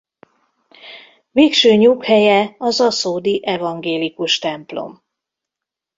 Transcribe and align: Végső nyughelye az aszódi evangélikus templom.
Végső 1.31 1.73
nyughelye 1.75 2.55
az 2.57 2.81
aszódi 2.81 3.45
evangélikus 3.45 4.39
templom. 4.39 5.03